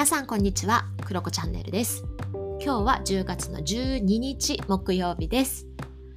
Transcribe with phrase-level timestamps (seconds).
[0.00, 2.06] 皆さんこんにちは、クロコチャンネルです。
[2.32, 5.66] 今日は10月の12日木曜日です。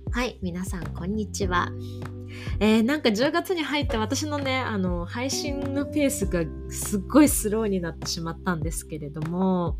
[0.09, 1.67] はい、皆さんこんにちは。
[2.61, 9.77] えー、なんか10月に入って私のね、あの、配信のペースがすっごいスローになってしまったんですけれども、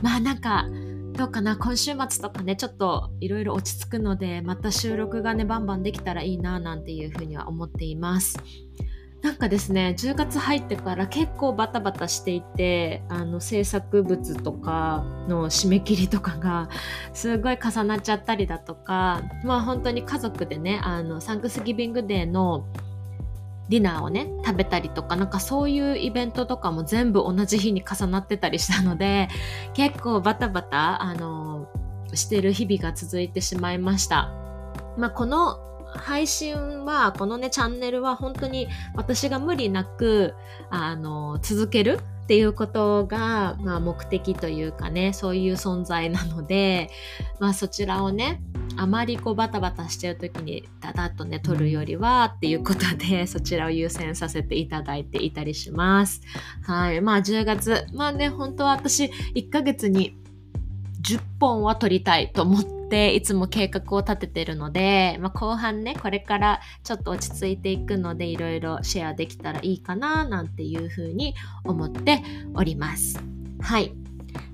[0.00, 0.64] まあなんか、
[1.12, 8.38] どうかな、今週末とかね、ちょっといろいろ落ち着くので、また収録がね、バンバンできたらいいな、なんていうふうには思っています。
[9.22, 16.68] なんかですね10月入ってから結構バタバタしていてあの制作物とかの締め切りとかが
[17.12, 22.66] すごい重なっちゃったりだとかまあ本当に家族でねあのサンクスギビングデーの
[23.68, 29.28] ディナーをね食べたりとかなんかそういうイベントとかも全部同じ日に重なってたりしたので
[29.74, 31.68] 結構バタバタあの
[32.14, 34.32] してる日々が続いてしまいました。
[34.96, 35.58] まあ、この
[35.96, 40.34] 配信はこのねチャンネルは本当に私が無理なく
[40.70, 46.90] あの続けるっていうことが、まあ、目的というかねそういう存在なので、
[47.38, 48.42] まあ、そちらをね
[48.76, 56.20] あまりこうバタバタしてる時にダダッとね撮るよりはっていうことでそちらを優先させていただいていたりします。
[56.62, 57.00] はい。
[57.00, 57.86] まあ10月。
[57.94, 60.18] まあね、本当は私1ヶ月に
[61.02, 72.22] 10本は撮りたいと思っいつも計画を立ててるので、まあ、後半ねこれからちょっと落ち着いていくのでいろいろシェアできたらいいかななんていうふうに思って
[72.54, 73.20] おります。
[73.60, 73.92] はい。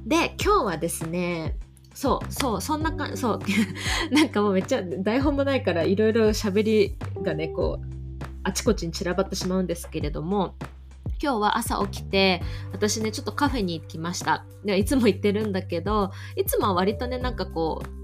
[0.06, 1.56] で今日はですね
[1.94, 3.40] そうそうそんな感じそう
[4.14, 7.86] なんかもうめっちゃ台本もないからいろいろ喋りがねこう
[8.42, 10.54] あちこちに散らばってしまうんですけれども
[11.22, 18.01] 今日は朝起きて私ねちょっとカフェに行きましたでいつも行ってるんだけどいつもは割とねなんかこう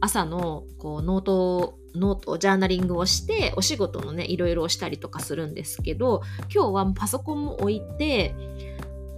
[0.00, 8.34] 朝のこうノートノートジャーナリングをしてお仕事のねいろいろしたりとかするんですけど今日はパソコンも置いて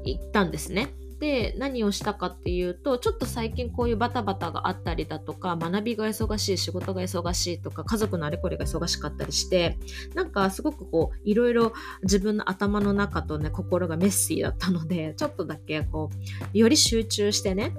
[0.04, 0.94] 行ったんですね。
[1.22, 9.78] で何をしたかっていうとちょっと最近こういうバタバタがあったりだとか学びが忙しい仕事が忙しいとか家族のあれこれが忙しかったりして
[10.16, 16.10] なんかすごくこういろいろ自分の頭の中とね心がメッシーだったのでちょっとだけこ
[16.52, 17.72] うより集中してね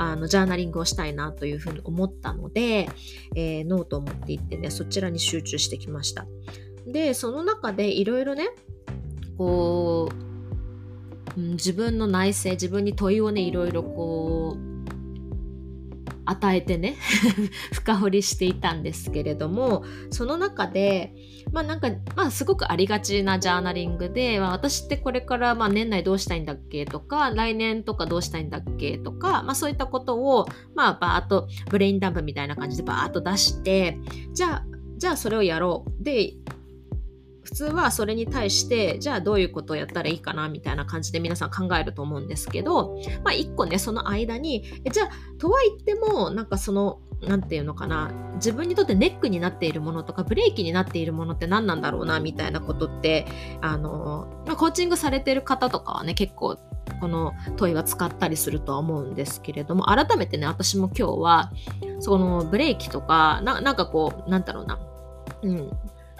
[0.00, 2.88] あのジャーナリングをしたいなというふうに思ったので、
[3.34, 6.26] えー、ノートを持って行ってねそちらに集中してきました。
[6.86, 8.48] でその中でいろいろね
[9.36, 10.08] こ
[11.36, 14.67] うん、自分の内省自分に問いをねいろいろこう
[16.30, 16.96] 与えてね
[17.72, 21.14] 深掘りしていたんですけれどもその中で
[21.52, 33.98] まあなんかまあすごくありがちなジャーナリングで、まあ、私ってこれからまあ年内どうしたいんだっけとか来年とかどうしたいんだっけとか、まあ、そういったことをまあバーッとブレインダンプみたいな感じでバーッと出して
[34.32, 34.64] じゃあ
[34.98, 36.02] じゃあそれをやろう。
[36.02, 36.34] で
[37.48, 53.26] 普通はそれに対してじゃあどういうことをやったらいいかなみたいな感じで皆さん考えると思うんですけどまあ一個ねその間にじゃあとは言ってもなんかその何て言うのかな自分にとってネックになっているものとかブレーキになっているものって何なんだろうなみたいなことって
[53.62, 56.58] あの、まあ、コーチングされてる方とかはね結構
[57.00, 61.50] この問いは使ったりするとは思うんですけれども改めてね私も今日は
[62.00, 64.78] そのブレーキとかななんかこうなんだろうな
[65.42, 65.70] うん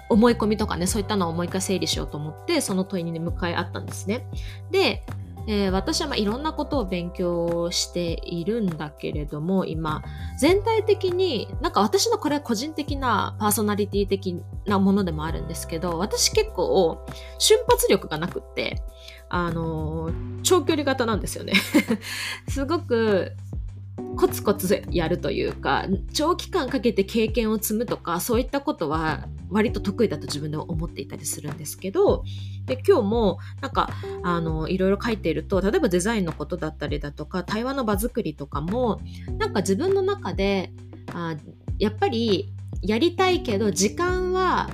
[0.09, 4.25] 思い込みとかねそういったのをもう一回整理しようと思ってその問いに、向かい合ったんですね。
[4.71, 5.03] で、
[5.47, 10.03] えー、私はまあいろんなことを勉強しているんだけれども今
[10.37, 17.05] 全体的になんか私のこれは個人的なパーソナリティ的なものでもあるんですけど私結構
[17.39, 18.83] 瞬発力がなくって
[19.31, 20.11] あの、
[20.43, 21.53] 長距離型なんですよね
[22.49, 23.33] すごく
[24.17, 32.23] コツコツやるというか長期間かけて経験を積むとかそういったことは割と得意だと自分で思っていたりするんですけど
[32.65, 33.89] で今日もなんか
[34.23, 38.99] あのいろいろ書いていると例えばデザインのことだったりだとか対話の場作りとかも
[39.37, 40.71] なんか自分の中で
[41.13, 41.35] あ
[41.79, 44.69] やっぱりやりたいけど時間は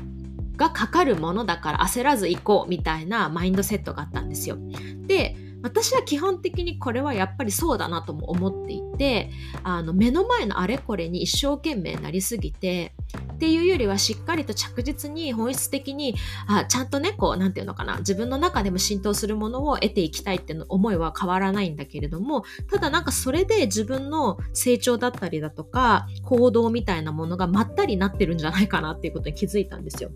[0.58, 4.58] がかかるものだから焦らず行こうみたいなマインドセットがあったんですよ。
[5.06, 5.36] で
[5.66, 9.32] 私は基本的にこれはやっぱりそうだなとも思っていて
[9.64, 12.94] あの目の前のあれこれに一生懸命なりすぎて
[13.34, 16.14] っていうよりはしっかりと着実に本質的に
[16.48, 30.12] あちゃんとねこう何て言うのかな自分の中でも浸透するものを得ていきたいっていう思いは変わらないんだけれどもただなんかそれで自分の成長だったりだとか行動みたいなものがまったりなってるんじゃないかなっていうことに気づいたんですよ。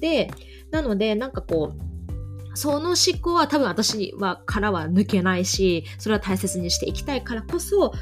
[0.00, 0.30] で
[0.70, 1.89] なのでなんかこう
[2.54, 7.92] その思考は多分私はからは抜けないしそれは大切にしていきたいからこそ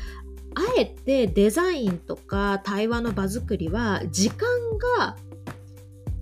[0.54, 4.48] あえてデザインとか対話の場作りは時間
[4.96, 5.16] が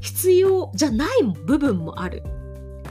[0.01, 2.23] 必要じゃない部分もある。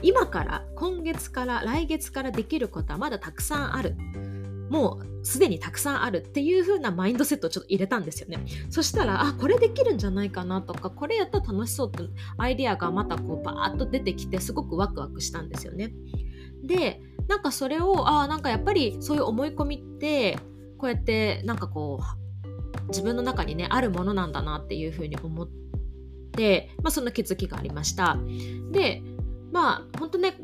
[0.01, 3.95] 今から今月から来月からできることはまだたくさんある。
[4.69, 8.45] もうすでにたくさんあるっていう風なマインドセットをちょっと入れたんですよね。
[8.69, 12.03] そしたらあこれできるんじゃないかなとかこれやったら楽しそうって
[12.37, 15.93] アイデアがまたこうバーッと出てきてすごくワクワクしたんですよね。
[16.63, 20.37] でなんかそれをあなんかやっぱりそういう思い込みって
[20.77, 25.49] こうやってなんかこう自分の中にねあるものなんだなっていう風に思っ
[26.33, 28.17] て、まあ、その気づきがありました。
[28.71, 29.01] で
[29.51, 30.35] まあ本当ね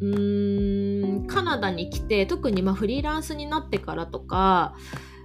[0.00, 0.83] うーん
[1.22, 4.74] カナダに来て特にまあフリーランスになってからとか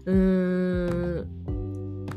[0.05, 1.27] うーん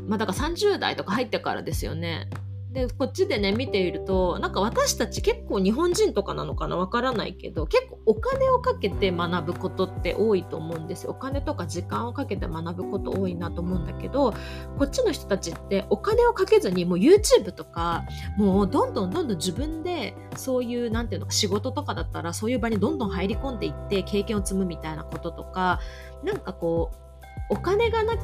[0.07, 2.29] まあだから30代とか入ってからですよね。
[2.73, 11.11] でこっちでね見ているとなんか私たち結構日本人とかなのかなわからないけど結構お金をかけて学ぶことって多いと思うんですよ。
[11.11, 14.33] お金とか時間をかけて学ぶこと多いなと思うんだけど
[14.79, 18.05] こっちの人たちってお金をかけずにもう YouTube とか
[18.37, 25.79] もうどんどんどんどん自分でそういうなんていうのか仕事とかだったらそういう場にどんどん入り込んでいって経験を積むみたいなこととか
[26.23, 28.15] なんかこうお金がな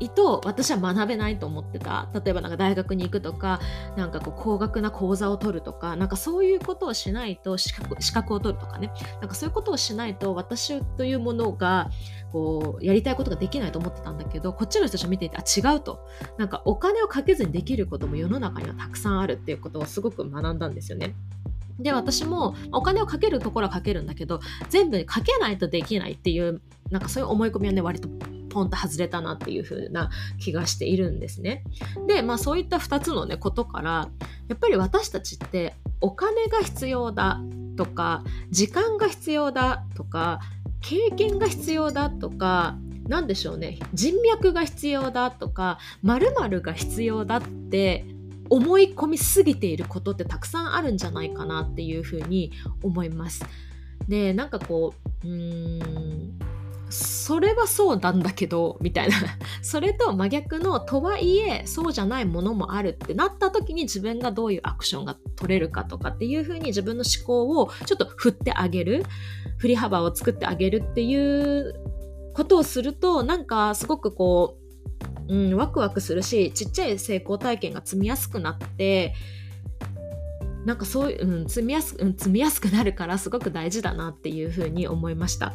[0.00, 2.08] きと私は学べないと思ってた。
[2.12, 3.60] 例えばなんか大学に行くとか
[3.96, 8.90] なんかこう高額な講座を取るとかなんかそういうことをしないと資格資格を取るとかね。
[9.20, 11.90] なんかそういうことをしないと私というものが
[12.32, 16.00] こうやりたいことができないと思ってたんだけどこっちの人たちを見ていてあ違うと。
[16.38, 21.14] なんかお金をかけずにできることも世の中にはたくさんあるっていうことをすごく学んだんですよね。
[21.78, 28.08] で私もお金をかけるところはかけるんだけど全部かけないとできないっていうなんかそういう思い込みはね割と
[28.52, 31.64] ポンと外れたなっていう風な気がしているんですね。
[32.06, 34.10] で、まあそういった2つのね、ことから、
[34.48, 37.40] やっぱり私たちってお金が必要だ
[37.76, 40.40] とか、時間が必要だとか、
[40.80, 42.76] 経験が必要だとか、
[43.08, 48.04] 何でしょうね、人脈が必要だとか、〇〇が必要だって
[48.50, 52.52] 思い込みすぎていることってたくさんあるんじゃないかなっていうふうに
[52.82, 53.44] 思います。
[54.08, 54.94] で、なんかこ
[55.24, 56.38] う、うーん、
[56.92, 59.16] それはそうなんだけどみたいな
[59.62, 69.04] それと真逆のとはいえそうじゃないものもあるってなった時に自分がどういうアクションが取れるかとかっていう風に自分の思考をちょっと振ってあげる
[69.56, 71.74] 振り幅を作ってあげるっていう
[72.34, 74.58] ことをするとなんかすごくこ
[75.28, 79.14] う、うん、ワクワクするしちっちゃい成功体験が積みやすくなって
[80.64, 85.54] なんかそういう、うん、積みやす、うん、積みやすくなるからすごく大事だなっていうふうに思いました。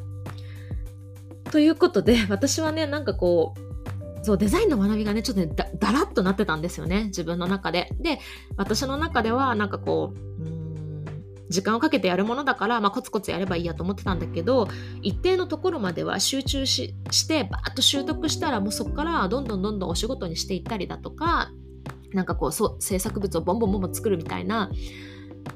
[1.51, 7.89] ということで、 私はね、なんかこう、そう、デザインの学びがね、ちょっとね、だだらっとなってたんですよね、自分の中で。
[7.99, 8.19] で、
[8.57, 10.57] 私の中では、なんかこう、うん
[11.49, 14.67] 時間をかけてやるものだから、まあ、コツコツやればいいやと思ってたんだけど
[15.01, 21.51] 一定のところまでは集中ししてバーッと習得したらもうそこからどんどんどんどんお仕事にしていったりだとか
[22.13, 24.71] なんかこうそう制作物をボンボンボンボン作るみたいな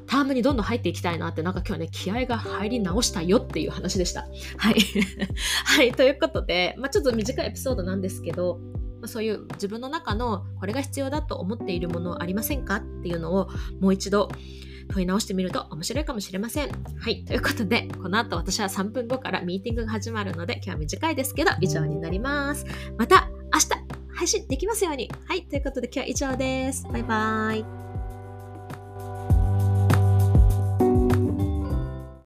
[0.07, 4.27] タームにどんどん入っていきたいなって、なんか今日ね、気合が入り直したよっていう話でした。
[4.57, 4.75] はい。
[5.65, 8.59] はい、ということで、まあ、ちょっと短いエピソードなんですけど、
[9.01, 13.49] まあ、そういう自分の中のこれが必要だと思っているものありませんかっていうのを
[13.79, 14.29] もう一度
[14.91, 16.69] 問い直してみると面白いかもしれません。
[16.99, 17.23] はい。
[17.25, 22.65] ということで、この後私は3分後からミーティングが始まるので、今日は短いですけど、以上になります。
[22.97, 23.67] また明日
[24.13, 25.09] 配信できますように。
[25.25, 25.43] はい。
[25.43, 26.87] ということで今日は以上です。
[26.91, 27.90] バイバーイ。